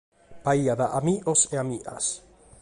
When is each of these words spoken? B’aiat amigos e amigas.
B’aiat 0.45 0.81
amigos 0.99 1.41
e 1.53 1.55
amigas. 1.63 2.05